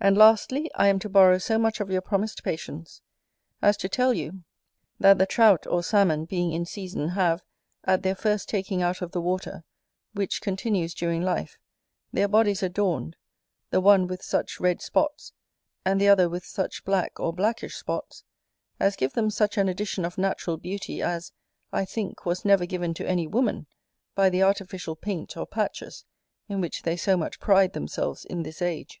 And 0.00 0.16
lastly, 0.18 0.72
I 0.74 0.88
am 0.88 0.98
to 0.98 1.08
borrow 1.08 1.38
so 1.38 1.56
much 1.56 1.78
of 1.78 1.88
your 1.88 2.00
promised 2.00 2.42
patience, 2.42 3.00
as 3.62 3.76
to 3.76 3.88
tell 3.88 4.12
you, 4.12 4.42
that 4.98 5.18
the 5.18 5.24
trout, 5.24 5.68
or 5.68 5.84
Salmon, 5.84 6.24
being 6.24 6.50
in 6.50 6.64
season, 6.66 7.10
have, 7.10 7.44
at 7.84 8.02
their 8.02 8.16
first 8.16 8.48
taking 8.48 8.82
out 8.82 9.02
of 9.02 9.12
the 9.12 9.20
water, 9.20 9.62
which 10.12 10.40
continues 10.42 10.94
during 10.94 11.22
life, 11.22 11.58
their 12.12 12.26
bodies 12.26 12.60
adorned, 12.60 13.14
the 13.70 13.80
one 13.80 14.08
with 14.08 14.20
such 14.20 14.58
red 14.58 14.82
spots, 14.82 15.32
and 15.84 16.00
the 16.00 16.08
other 16.08 16.28
with 16.28 16.44
such 16.44 16.84
black 16.84 17.20
or 17.20 17.32
blackish 17.32 17.76
spots, 17.76 18.24
as 18.80 18.96
give 18.96 19.12
them 19.12 19.30
such 19.30 19.56
an 19.56 19.68
addition 19.68 20.04
of 20.04 20.18
natural 20.18 20.56
beauty 20.56 21.00
as, 21.00 21.30
I 21.72 21.84
think, 21.84 22.26
was 22.26 22.44
never 22.44 22.66
given 22.66 22.94
to 22.94 23.06
any 23.08 23.28
woman 23.28 23.68
by 24.16 24.28
the 24.28 24.42
artificial 24.42 24.96
paint 24.96 25.36
or 25.36 25.46
patches 25.46 26.04
in 26.48 26.60
which 26.60 26.82
they 26.82 26.96
so 26.96 27.16
much 27.16 27.38
pride 27.38 27.74
themselves 27.74 28.24
in 28.24 28.42
this 28.42 28.60
age. 28.60 29.00